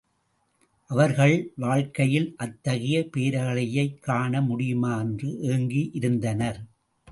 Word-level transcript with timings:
அவர்கள் 0.89 1.53
வாழ்க்கையில் 1.55 2.33
அத்தகைய 2.37 3.09
பேரழகியைக் 3.17 3.99
காண 3.99 4.41
முடியுமா 4.41 4.99
என்று 4.99 5.39
ஏங்கி 5.39 5.89
இருந்தனர். 5.93 6.59